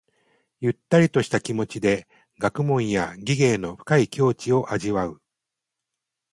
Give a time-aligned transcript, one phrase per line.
[0.59, 2.07] ゆったりとした気持ちで
[2.39, 5.21] 学問や技芸の深い境地を味わう。